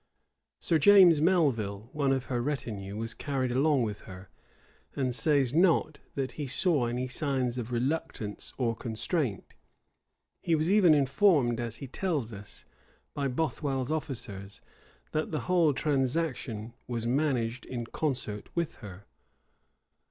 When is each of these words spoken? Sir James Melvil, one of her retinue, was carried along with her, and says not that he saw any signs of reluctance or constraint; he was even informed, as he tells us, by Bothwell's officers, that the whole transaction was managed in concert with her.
Sir 0.59 0.79
James 0.79 1.21
Melvil, 1.21 1.91
one 1.93 2.11
of 2.11 2.25
her 2.25 2.41
retinue, 2.41 2.97
was 2.97 3.13
carried 3.13 3.51
along 3.51 3.83
with 3.83 3.99
her, 4.09 4.29
and 4.95 5.13
says 5.13 5.53
not 5.53 5.99
that 6.15 6.31
he 6.31 6.47
saw 6.47 6.87
any 6.87 7.07
signs 7.07 7.59
of 7.59 7.71
reluctance 7.71 8.51
or 8.57 8.75
constraint; 8.75 9.53
he 10.41 10.55
was 10.55 10.71
even 10.71 10.95
informed, 10.95 11.59
as 11.59 11.75
he 11.75 11.87
tells 11.87 12.33
us, 12.33 12.65
by 13.13 13.27
Bothwell's 13.27 13.91
officers, 13.91 14.59
that 15.11 15.29
the 15.29 15.41
whole 15.41 15.71
transaction 15.71 16.73
was 16.87 17.05
managed 17.05 17.67
in 17.67 17.85
concert 17.85 18.49
with 18.55 18.77
her. 18.77 19.05